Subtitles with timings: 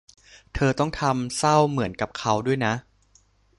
[0.53, 2.73] เธอต้องทำท่าเศร้าเหมือนกับเค้าด้วยนะ